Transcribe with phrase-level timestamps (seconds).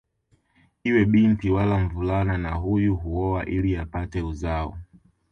[0.87, 4.77] Iwe binti wala mvulana na huyu huoa ili apate uzao